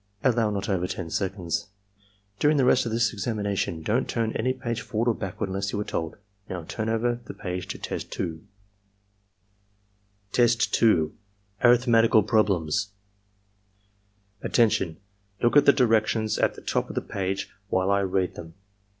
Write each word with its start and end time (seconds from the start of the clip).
"(Allow 0.23 0.49
not 0.49 0.67
over 0.67 0.87
10 0.87 1.11
seconds.) 1.11 1.67
*' 2.03 2.39
During 2.39 2.57
the 2.57 2.65
rest 2.65 2.87
of 2.87 2.91
this 2.91 3.13
examination 3.13 3.83
don't 3.83 4.07
turn 4.09 4.31
any 4.33 4.51
page 4.51 4.81
forward 4.81 5.09
or 5.09 5.13
backward 5.13 5.47
unless 5.49 5.71
you 5.71 5.79
are 5.79 5.83
told 5.83 6.13
to. 6.13 6.17
Now 6.49 6.63
turn 6.67 6.89
over 6.89 7.21
the 7.25 7.35
page 7.35 7.67
to 7.67 7.77
Test 7.77 8.11
2." 8.11 8.43
Test 10.31 10.73
2.— 10.73 11.13
^Arifhmetical 11.63 12.25
Problems 12.25 12.93
"Attention! 14.41 14.97
Look 15.43 15.55
at 15.55 15.65
the 15.67 15.71
directions 15.71 16.39
at 16.39 16.55
the 16.55 16.61
top 16.63 16.89
of 16.89 16.95
the 16.95 17.01
page 17.01 17.51
while 17.69 17.91
I 17.91 17.99
read 17.99 18.33
them. 18.33 18.55